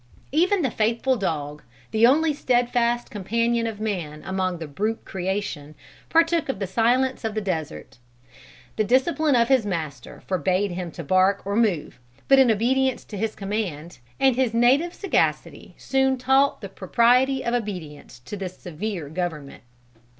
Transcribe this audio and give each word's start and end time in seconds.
Even 0.31 0.63
the 0.63 0.71
faithful 0.71 1.15
dog, 1.15 1.61
the 1.91 2.07
only 2.07 2.33
steadfast 2.33 3.11
companion 3.11 3.67
of 3.67 3.79
man 3.79 4.23
among 4.25 4.57
the 4.57 4.65
brute 4.65 5.05
creation, 5.05 5.75
partook 6.09 6.49
of 6.49 6.57
the 6.57 6.65
silence 6.65 7.23
of 7.23 7.35
the 7.35 7.39
desert; 7.39 7.99
the 8.77 8.83
discipline 8.83 9.35
of 9.35 9.47
his 9.47 9.63
master 9.63 10.19
forbade 10.21 10.71
him 10.71 10.89
to 10.89 11.03
bark 11.03 11.45
or 11.45 11.55
move 11.55 11.99
but 12.27 12.39
in 12.39 12.49
obedience 12.49 13.03
to 13.05 13.15
his 13.15 13.35
command, 13.35 13.99
and 14.19 14.35
his 14.35 14.55
native 14.55 14.95
sagacity 14.95 15.75
soon 15.77 16.17
taught 16.17 16.61
the 16.61 16.69
propriety 16.69 17.45
of 17.45 17.53
obedience 17.53 18.17
to 18.17 18.35
this 18.35 18.57
severe 18.57 19.07
government. 19.07 19.61